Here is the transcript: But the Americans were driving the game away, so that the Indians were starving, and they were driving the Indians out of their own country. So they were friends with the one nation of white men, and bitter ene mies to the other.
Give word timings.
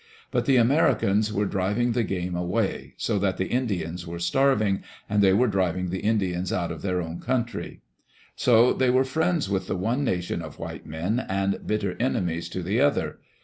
But 0.31 0.45
the 0.47 0.55
Americans 0.57 1.31
were 1.31 1.45
driving 1.45 1.91
the 1.91 2.03
game 2.03 2.35
away, 2.35 2.95
so 2.97 3.19
that 3.19 3.37
the 3.37 3.45
Indians 3.45 4.07
were 4.07 4.17
starving, 4.17 4.81
and 5.07 5.21
they 5.21 5.31
were 5.31 5.45
driving 5.45 5.91
the 5.91 5.99
Indians 5.99 6.51
out 6.51 6.71
of 6.71 6.81
their 6.81 6.99
own 7.03 7.19
country. 7.19 7.81
So 8.35 8.73
they 8.73 8.89
were 8.89 9.03
friends 9.03 9.47
with 9.47 9.67
the 9.67 9.77
one 9.77 10.03
nation 10.03 10.41
of 10.41 10.57
white 10.57 10.87
men, 10.87 11.23
and 11.29 11.59
bitter 11.67 11.91
ene 12.01 12.25
mies 12.25 12.49
to 12.53 12.63
the 12.63 12.81
other. 12.81 13.19